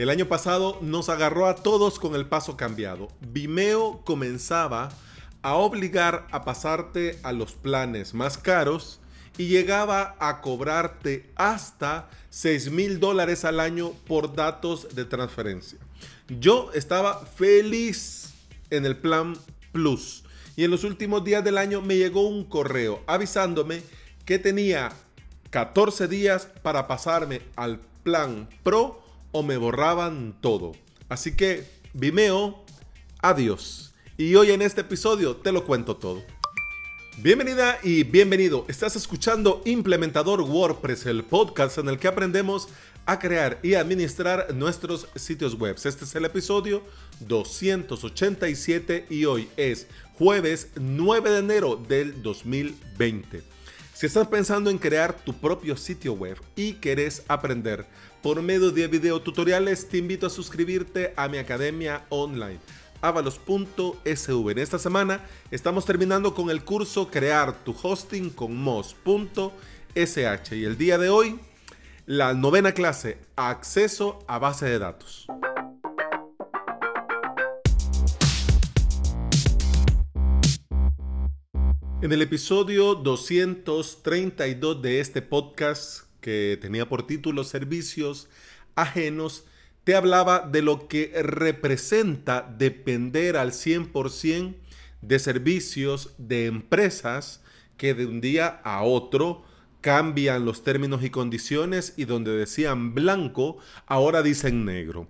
[0.00, 3.08] El año pasado nos agarró a todos con el paso cambiado.
[3.20, 4.88] Vimeo comenzaba
[5.42, 8.98] a obligar a pasarte a los planes más caros
[9.36, 15.78] y llegaba a cobrarte hasta 6 mil dólares al año por datos de transferencia.
[16.28, 18.32] Yo estaba feliz
[18.70, 19.36] en el plan
[19.70, 20.24] Plus
[20.56, 23.82] y en los últimos días del año me llegó un correo avisándome
[24.24, 24.92] que tenía
[25.50, 30.72] 14 días para pasarme al plan Pro o me borraban todo.
[31.08, 32.64] Así que, Vimeo,
[33.20, 33.92] adiós.
[34.16, 36.22] Y hoy en este episodio te lo cuento todo.
[37.18, 38.64] Bienvenida y bienvenido.
[38.68, 42.68] Estás escuchando Implementador WordPress, el podcast en el que aprendemos
[43.06, 45.76] a crear y administrar nuestros sitios web.
[45.76, 46.82] Este es el episodio
[47.20, 53.42] 287 y hoy es jueves 9 de enero del 2020.
[54.00, 57.84] Si estás pensando en crear tu propio sitio web y querés aprender
[58.22, 62.60] por medio de videotutoriales, te invito a suscribirte a mi academia online
[63.02, 64.52] avalos.sv.
[64.52, 69.52] En esta semana estamos terminando con el curso Crear tu hosting con mos.sh
[70.52, 71.38] y el día de hoy
[72.06, 75.26] la novena clase, acceso a base de datos.
[82.02, 88.30] En el episodio 232 de este podcast que tenía por título Servicios
[88.74, 89.44] ajenos,
[89.84, 94.54] te hablaba de lo que representa depender al 100%
[95.02, 97.42] de servicios de empresas
[97.76, 99.44] que de un día a otro
[99.82, 105.06] cambian los términos y condiciones y donde decían blanco, ahora dicen negro.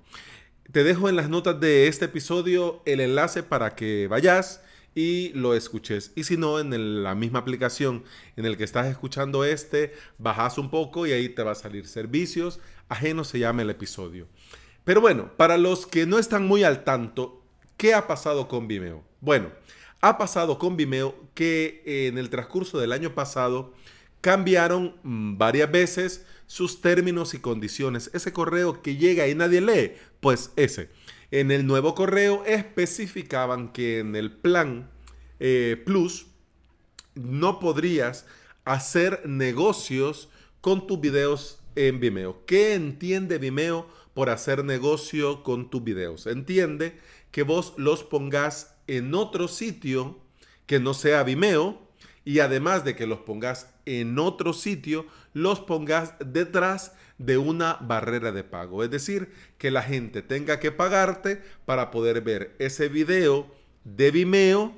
[0.73, 4.63] Te dejo en las notas de este episodio el enlace para que vayas
[4.95, 6.13] y lo escuches.
[6.15, 8.05] Y si no, en la misma aplicación
[8.37, 11.87] en el que estás escuchando este, bajas un poco y ahí te va a salir
[11.87, 12.61] servicios
[12.91, 14.27] ajenos, se llama el episodio.
[14.85, 17.43] Pero bueno, para los que no están muy al tanto,
[17.77, 19.05] ¿qué ha pasado con Vimeo?
[19.21, 19.51] Bueno,
[20.01, 23.73] ha pasado con Vimeo que en el transcurso del año pasado
[24.21, 28.11] cambiaron mm, varias veces sus términos y condiciones.
[28.12, 30.91] Ese correo que llega y nadie lee, pues ese.
[31.31, 34.91] En el nuevo correo especificaban que en el plan
[35.39, 36.27] eh, Plus
[37.15, 38.27] no podrías
[38.65, 40.29] hacer negocios
[40.61, 42.45] con tus videos en Vimeo.
[42.47, 46.27] ¿Qué entiende Vimeo por hacer negocio con tus videos?
[46.27, 46.99] Entiende
[47.31, 50.19] que vos los pongas en otro sitio
[50.67, 51.81] que no sea Vimeo
[52.25, 58.31] y además de que los pongas en otro sitio, los pongas detrás de una barrera
[58.31, 58.84] de pago.
[58.84, 63.47] Es decir, que la gente tenga que pagarte para poder ver ese video
[63.84, 64.75] de Vimeo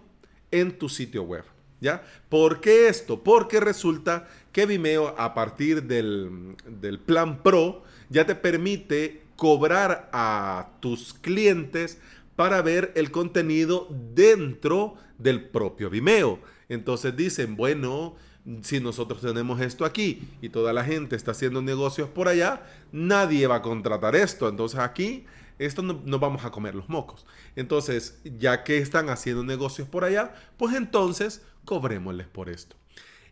[0.50, 1.44] en tu sitio web.
[1.80, 2.04] ¿Ya?
[2.28, 3.24] ¿Por qué esto?
[3.24, 10.70] Porque resulta que Vimeo a partir del, del plan Pro ya te permite cobrar a
[10.80, 11.98] tus clientes
[12.36, 16.38] para ver el contenido dentro del propio Vimeo.
[16.68, 18.16] Entonces dicen, bueno,
[18.62, 23.46] si nosotros tenemos esto aquí y toda la gente está haciendo negocios por allá, nadie
[23.46, 24.48] va a contratar esto.
[24.48, 25.26] Entonces aquí,
[25.58, 27.24] esto no, vamos a comer los mocos.
[27.54, 32.76] Entonces, ya que están haciendo negocios por allá, pues entonces cobrémosles por esto.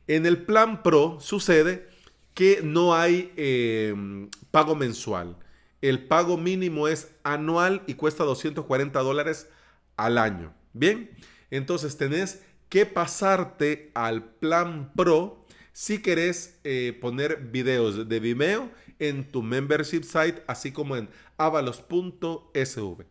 [0.06, 1.88] En el plan Pro sucede
[2.34, 5.36] que no hay eh, pago mensual.
[5.82, 9.48] El pago mínimo es anual y cuesta 240 dólares
[9.96, 10.52] al año.
[10.72, 11.10] Bien,
[11.50, 19.28] entonces tenés que pasarte al plan Pro si querés eh, poner videos de Vimeo en
[19.28, 23.04] tu membership site, así como en avalos.sv.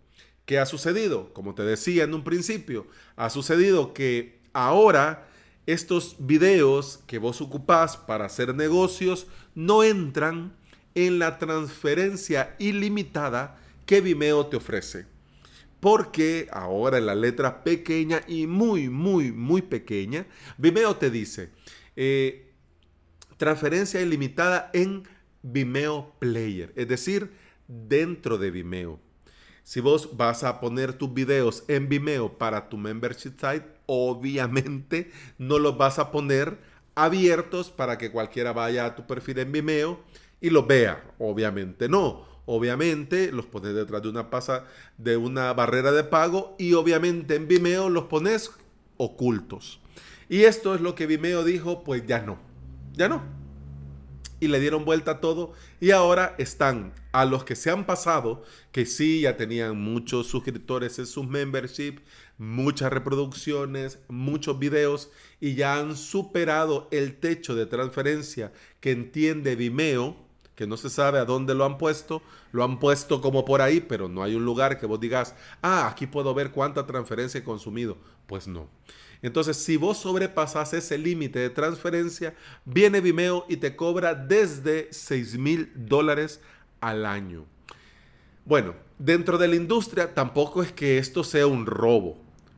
[0.45, 1.33] ¿Qué ha sucedido?
[1.33, 5.27] Como te decía en un principio, ha sucedido que ahora
[5.67, 10.55] estos videos que vos ocupás para hacer negocios no entran
[10.95, 15.18] en la transferencia ilimitada que Vimeo te ofrece.
[15.79, 20.25] Porque ahora en la letra pequeña y muy, muy, muy pequeña,
[20.57, 21.49] Vimeo te dice,
[21.95, 22.51] eh,
[23.37, 25.07] transferencia ilimitada en
[25.41, 27.31] Vimeo Player, es decir,
[27.67, 28.99] dentro de Vimeo.
[29.63, 35.59] Si vos vas a poner tus videos en Vimeo para tu membership site, obviamente no
[35.59, 36.57] los vas a poner
[36.95, 39.99] abiertos para que cualquiera vaya a tu perfil en Vimeo
[40.41, 41.13] y los vea.
[41.19, 42.25] Obviamente no.
[42.51, 44.65] Obviamente los pones detrás de una pasa
[44.97, 48.49] de una barrera de pago y obviamente en Vimeo los pones
[48.97, 49.79] ocultos.
[50.29, 52.39] Y esto es lo que Vimeo dijo, pues ya no.
[52.93, 53.21] Ya no.
[54.39, 58.41] Y le dieron vuelta a todo y ahora están a los que se han pasado,
[58.71, 61.99] que sí ya tenían muchos suscriptores en sus membership,
[62.39, 70.28] muchas reproducciones, muchos videos y ya han superado el techo de transferencia que entiende Vimeo
[70.59, 72.21] que no se sabe a dónde lo han puesto,
[72.51, 75.87] lo han puesto como por ahí, pero no hay un lugar que vos digas, ah,
[75.87, 77.97] aquí puedo ver cuánta transferencia he consumido.
[78.27, 78.67] Pues no.
[79.21, 82.35] Entonces, si vos sobrepasas ese límite de transferencia,
[82.65, 86.41] viene Vimeo y te cobra desde 6 mil dólares
[86.81, 87.45] al año.
[88.43, 92.17] Bueno, dentro de la industria tampoco es que esto sea un robo.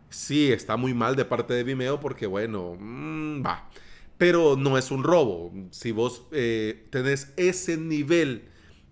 [0.09, 3.69] Sí, está muy mal de parte de Vimeo porque, bueno, mm, va
[4.21, 5.51] pero no es un robo.
[5.71, 8.43] Si vos eh, tenés ese nivel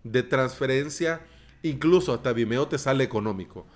[0.03, 1.21] de transferencia,
[1.61, 3.67] incluso hasta Vimeo te sale económico.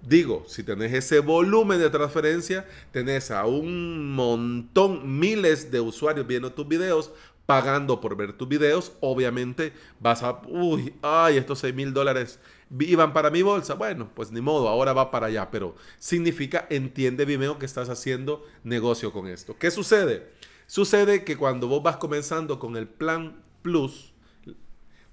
[0.00, 6.50] Digo, si tenés ese volumen de transferencia, tenés a un montón, miles de usuarios viendo
[6.54, 7.12] tus videos,
[7.44, 12.38] pagando por ver tus videos, obviamente vas a, uy, ay, estos 6 mil dólares
[12.78, 13.74] iban para mi bolsa.
[13.74, 18.46] Bueno, pues ni modo, ahora va para allá, pero significa, entiende Vimeo que estás haciendo
[18.64, 19.58] negocio con esto.
[19.58, 20.40] ¿Qué sucede?
[20.70, 24.12] Sucede que cuando vos vas comenzando con el plan Plus,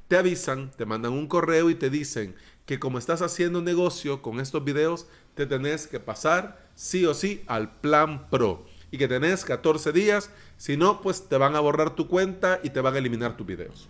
[0.07, 2.35] te avisan, te mandan un correo y te dicen
[2.67, 7.41] que como estás haciendo negocio con estos videos, te tenés que pasar sí o sí
[7.47, 11.95] al plan Pro y que tenés 14 días, si no, pues te van a borrar
[11.95, 13.89] tu cuenta y te van a eliminar tus videos.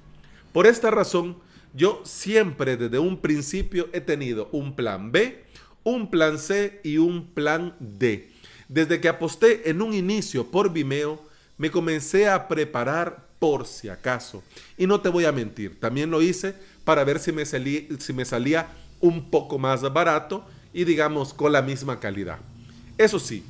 [0.54, 1.36] Por esta razón,
[1.74, 5.44] yo siempre desde un principio he tenido un plan B,
[5.84, 8.32] un plan C y un plan D.
[8.70, 11.27] Desde que aposté en un inicio por Vimeo,
[11.58, 14.44] me comencé a preparar por si acaso.
[14.78, 17.46] Y no te voy a mentir, también lo hice para ver si me,
[18.26, 18.68] salía
[19.00, 22.40] un poco más barato y digamos con la misma calidad.
[22.98, 23.44] Eso sí,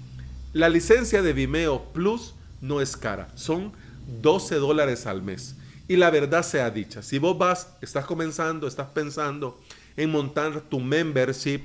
[0.54, 3.72] la licencia de Vimeo Plus no es cara, son
[4.22, 5.56] 12 dólares al mes.
[5.90, 9.58] Y la verdad sea dicha, si vos vas, estás comenzando, estás pensando
[9.96, 11.62] en montar tu membership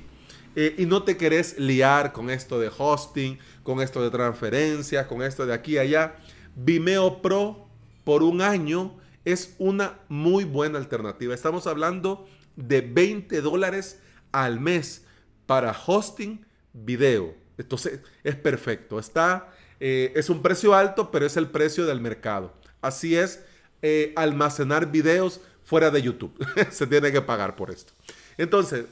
[0.55, 5.23] eh, y no te querés liar con esto de hosting, con esto de transferencias, con
[5.23, 6.15] esto de aquí y allá,
[6.55, 7.67] Vimeo Pro
[8.03, 11.33] por un año es una muy buena alternativa.
[11.33, 13.99] Estamos hablando de 20 dólares
[14.31, 15.03] al mes
[15.45, 17.33] para hosting video.
[17.57, 18.99] Entonces es perfecto.
[18.99, 22.53] Está, eh, es un precio alto, pero es el precio del mercado.
[22.81, 23.43] Así es,
[23.81, 26.33] eh, almacenar videos fuera de YouTube.
[26.71, 27.93] Se tiene que pagar por esto.
[28.37, 28.85] Entonces,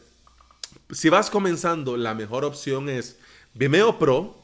[0.91, 3.17] si vas comenzando, la mejor opción es
[3.53, 4.37] Vimeo Pro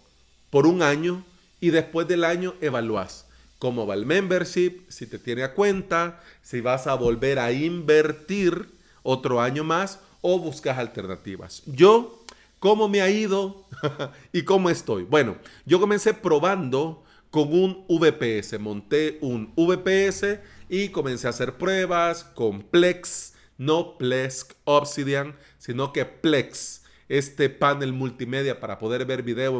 [0.49, 1.23] por un año
[1.59, 3.27] y después del año evalúas
[3.59, 8.69] cómo va el membership, si te tiene a cuenta, si vas a volver a invertir
[9.03, 11.63] otro año más o buscas alternativas.
[11.65, 12.23] Yo,
[12.59, 13.65] ¿cómo me ha ido
[14.33, 15.03] y cómo estoy?
[15.03, 20.39] Bueno, yo comencé probando con un VPS, monté un VPS
[20.69, 27.93] y comencé a hacer pruebas con Plex, no Plex Obsidian, sino que Plex este panel
[27.93, 29.59] multimedia para poder ver video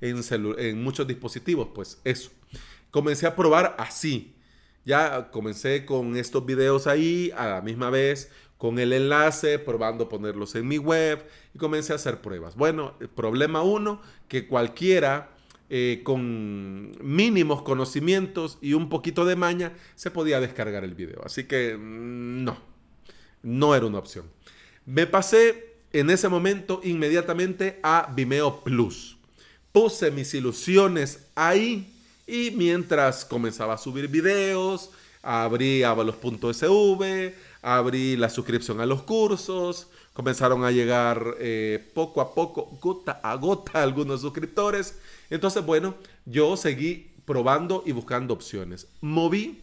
[0.00, 0.20] en,
[0.58, 2.30] en muchos dispositivos, pues eso.
[2.90, 4.36] Comencé a probar así.
[4.84, 10.54] Ya comencé con estos videos ahí a la misma vez, con el enlace, probando ponerlos
[10.54, 12.54] en mi web y comencé a hacer pruebas.
[12.54, 15.34] Bueno, problema uno, que cualquiera
[15.70, 21.22] eh, con mínimos conocimientos y un poquito de maña se podía descargar el video.
[21.24, 22.58] Así que mm, no,
[23.42, 24.30] no era una opción.
[24.84, 29.16] Me pasé en ese momento inmediatamente a Vimeo Plus.
[29.70, 31.88] Puse mis ilusiones ahí
[32.26, 34.90] y mientras comenzaba a subir videos,
[35.22, 42.76] abrí avalos.sv, abrí la suscripción a los cursos, comenzaron a llegar eh, poco a poco,
[42.80, 44.98] gota a gota, algunos suscriptores.
[45.30, 45.94] Entonces, bueno,
[46.26, 48.88] yo seguí probando y buscando opciones.
[49.00, 49.62] Moví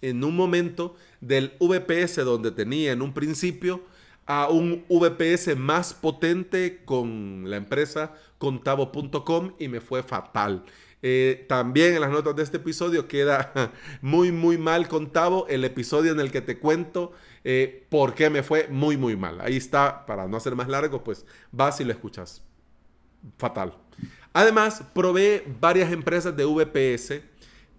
[0.00, 3.82] en un momento del VPS donde tenía en un principio
[4.26, 10.64] a un VPS más potente con la empresa contavo.com y me fue fatal.
[11.04, 16.12] Eh, también en las notas de este episodio queda muy, muy mal contavo el episodio
[16.12, 17.12] en el que te cuento
[17.42, 19.40] eh, por qué me fue muy, muy mal.
[19.40, 22.42] Ahí está, para no hacer más largo, pues vas y lo escuchas.
[23.38, 23.76] Fatal.
[24.32, 27.20] Además, probé varias empresas de VPS,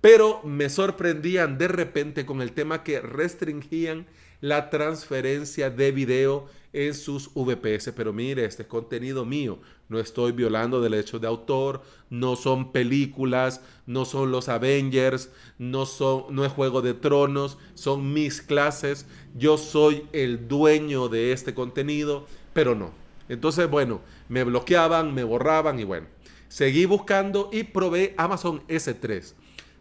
[0.01, 4.05] pero me sorprendían de repente con el tema que restringían
[4.43, 7.93] la transferencia de video en sus VPS.
[7.95, 9.59] Pero mire, este es contenido mío.
[9.88, 16.25] No estoy violando derechos de autor, no son películas, no son los Avengers, no, son,
[16.35, 19.05] no es Juego de Tronos, son mis clases.
[19.33, 22.91] Yo soy el dueño de este contenido, pero no.
[23.29, 26.07] Entonces, bueno, me bloqueaban, me borraban y bueno,
[26.50, 29.35] seguí buscando y probé Amazon S3.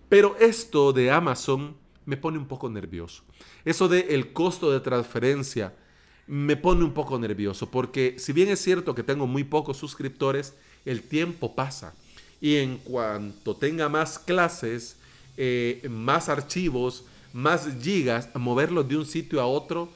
[0.09, 3.25] Pero esto de Amazon me pone un poco nervioso.
[3.65, 5.73] Eso de el costo de transferencia
[6.27, 10.55] me pone un poco nervioso porque si bien es cierto que tengo muy pocos suscriptores,
[10.85, 11.95] el tiempo pasa.
[12.41, 14.97] Y en cuanto tenga más clases,
[15.37, 19.89] eh, más archivos, más gigas, moverlos de un sitio a otro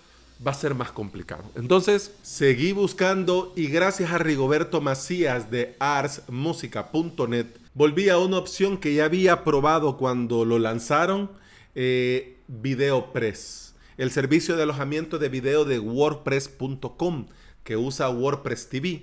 [0.45, 1.45] va a ser más complicado.
[1.55, 8.95] Entonces, seguí buscando y gracias a Rigoberto Macías de arsmusica.net, volví a una opción que
[8.95, 11.31] ya había probado cuando lo lanzaron,
[11.75, 17.27] eh, VideoPress, el servicio de alojamiento de video de WordPress.com
[17.65, 19.03] que usa WordPress TV.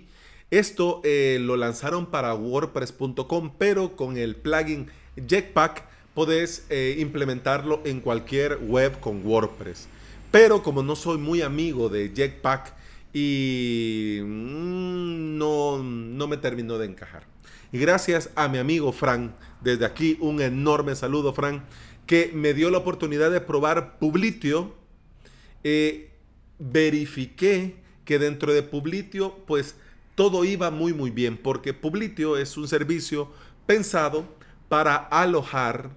[0.50, 4.88] Esto eh, lo lanzaron para WordPress.com, pero con el plugin
[5.28, 5.84] Jetpack
[6.14, 9.88] podés eh, implementarlo en cualquier web con WordPress.
[10.32, 12.74] Pero como no soy muy amigo de Jetpack
[13.14, 17.24] y mm, no, no me terminó de encajar.
[17.72, 21.64] Y gracias a mi amigo Fran, desde aquí un enorme saludo Fran,
[22.06, 24.74] que me dio la oportunidad de probar Publitio.
[25.64, 26.12] Eh,
[26.60, 29.76] verifiqué que dentro de Publitio pues
[30.16, 33.32] todo iba muy muy bien porque Publitio es un servicio
[33.66, 34.26] pensado
[34.70, 35.90] para alojar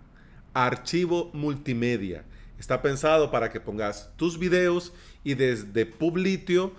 [0.54, 2.24] archivo multimedia.
[2.58, 4.92] Está pensado para que pongas tus videos
[5.24, 6.72] y desde Publitio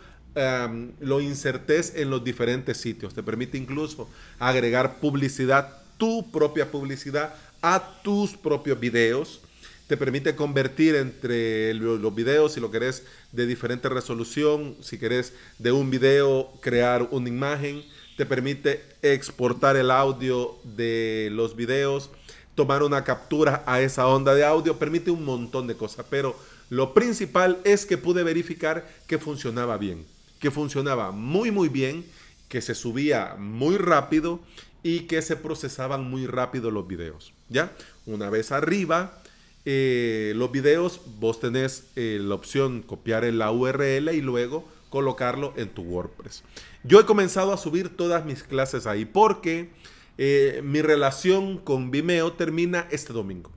[0.99, 3.13] lo insertes en los diferentes sitios.
[3.13, 4.07] Te permite incluso
[4.37, 7.33] agregar publicidad, tu propia publicidad
[7.73, 9.41] a tus propios videos.
[9.87, 14.75] Te permite convertir entre los videos, si lo querés, de diferente resolución.
[14.81, 17.83] Si querés de un video crear una imagen.
[18.17, 22.09] Te permite exportar el audio de los videos
[22.57, 26.35] tomar una captura a esa onda de audio, permite un montón de cosas, pero
[26.71, 30.07] lo principal es que pude verificar que funcionaba bien,
[30.39, 32.03] que funcionaba muy muy bien,
[32.49, 34.39] que se subía muy rápido
[34.81, 37.36] y que se procesaban muy rápido los videos.
[37.49, 37.71] ¿Ya?
[38.05, 39.21] Una vez arriba,
[39.65, 45.53] eh, los videos, vos tenés eh, la opción copiar en la URL y luego colocarlo
[45.57, 46.43] en tu WordPress.
[46.83, 49.69] Yo he comenzado a subir todas mis clases ahí porque
[50.17, 53.51] eh, mi relación con Vimeo termina este domingo.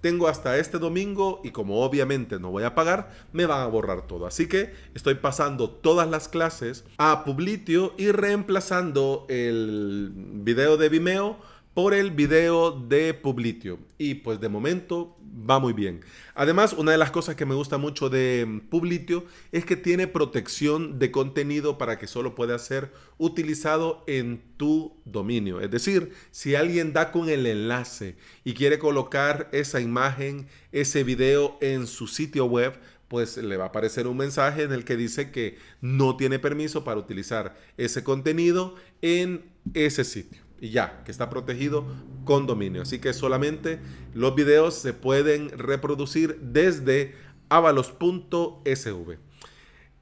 [0.00, 4.06] Tengo hasta este domingo y como obviamente no voy a pagar, me van a borrar
[4.06, 4.26] todo.
[4.26, 11.38] Así que estoy pasando todas las clases a Publitio y reemplazando el video de Vimeo
[11.76, 13.78] por el video de Publitio.
[13.98, 16.00] Y pues de momento va muy bien.
[16.34, 20.98] Además, una de las cosas que me gusta mucho de Publitio es que tiene protección
[20.98, 25.60] de contenido para que solo pueda ser utilizado en tu dominio.
[25.60, 31.58] Es decir, si alguien da con el enlace y quiere colocar esa imagen, ese video
[31.60, 32.72] en su sitio web,
[33.08, 36.84] pues le va a aparecer un mensaje en el que dice que no tiene permiso
[36.84, 41.86] para utilizar ese contenido en ese sitio y ya, que está protegido
[42.24, 42.82] con dominio.
[42.82, 43.78] Así que solamente
[44.14, 47.14] los videos se pueden reproducir desde
[47.48, 49.18] avalos.sv.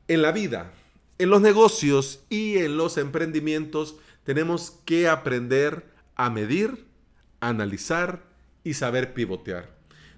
[0.09, 0.73] En la vida,
[1.19, 6.87] en los negocios y en los emprendimientos tenemos que aprender a medir,
[7.41, 8.25] analizar
[8.65, 9.75] y saber pivotear.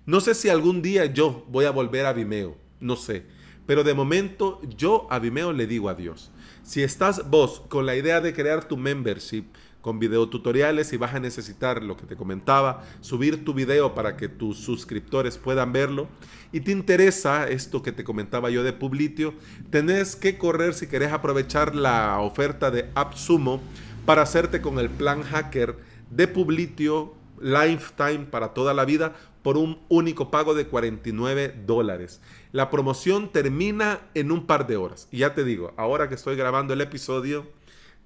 [0.07, 3.27] No sé si algún día yo voy a volver a Vimeo, no sé,
[3.67, 6.31] pero de momento yo a Vimeo le digo adiós.
[6.63, 9.45] Si estás vos con la idea de crear tu membership,
[9.87, 14.29] con videotutoriales y vas a necesitar lo que te comentaba, subir tu video para que
[14.29, 16.09] tus suscriptores puedan verlo
[16.51, 19.33] y te interesa esto que te comentaba yo de Publitio,
[19.71, 23.61] tenés que correr si querés aprovechar la oferta de AppSumo
[24.05, 25.77] para hacerte con el plan hacker
[26.11, 32.21] de Publitio Lifetime para toda la vida por un único pago de 49 dólares.
[32.51, 35.07] La promoción termina en un par de horas.
[35.13, 37.47] Y ya te digo, ahora que estoy grabando el episodio,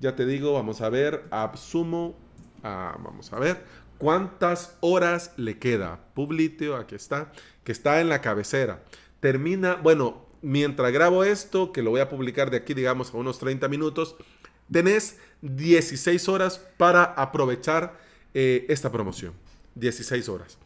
[0.01, 2.17] ya te digo, vamos a ver, Absumo,
[2.63, 3.65] ah, vamos a ver
[4.01, 6.01] cuántas horas le queda.
[6.15, 7.31] Publitio, aquí está,
[7.63, 8.83] que está en la cabecera.
[9.21, 13.39] Termina, bueno, mientras grabo esto, que lo voy a publicar de aquí, digamos, a unos
[13.39, 14.17] 30 minutos,
[14.73, 17.99] tenés 16 horas para aprovechar
[18.33, 19.35] eh, esta promoción.
[19.75, 20.59] 16 horas.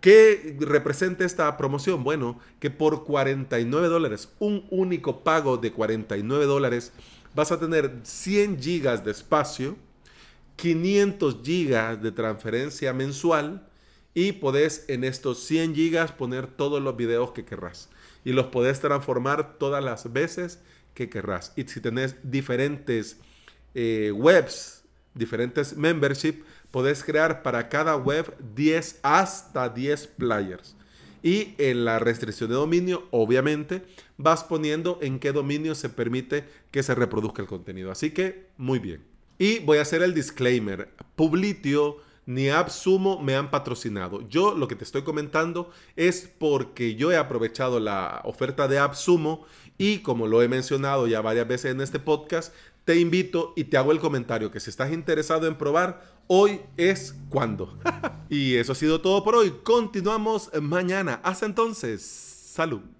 [0.00, 2.02] ¿Qué representa esta promoción?
[2.02, 6.92] Bueno, que por 49 dólares, un único pago de 49 dólares,
[7.34, 9.76] vas a tener 100 gigas de espacio,
[10.56, 13.68] 500 gigas de transferencia mensual
[14.14, 17.90] y podés en estos 100 gigas poner todos los videos que querrás
[18.24, 20.60] y los podés transformar todas las veces
[20.94, 21.52] que querrás.
[21.56, 23.18] Y si tenés diferentes
[23.74, 30.76] eh, webs, diferentes membership, podés crear para cada web 10 hasta 10 players.
[31.24, 33.82] Y en la restricción de dominio, obviamente,
[34.18, 37.90] vas poniendo en qué dominio se permite que se reproduzca el contenido.
[37.90, 39.02] Así que, muy bien.
[39.38, 40.90] Y voy a hacer el disclaimer.
[41.16, 44.28] Publitio ni AppSumo me han patrocinado.
[44.28, 49.46] Yo lo que te estoy comentando es porque yo he aprovechado la oferta de AppSumo
[49.78, 52.54] y como lo he mencionado ya varias veces en este podcast,
[52.84, 57.14] te invito y te hago el comentario que si estás interesado en probar, Hoy es
[57.28, 57.78] cuando.
[58.28, 59.52] y eso ha sido todo por hoy.
[59.62, 61.20] Continuamos mañana.
[61.22, 62.02] Hasta entonces.
[62.02, 62.80] Salud.